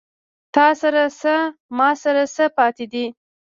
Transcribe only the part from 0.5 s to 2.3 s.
تاســـره څـــه، ما ســـره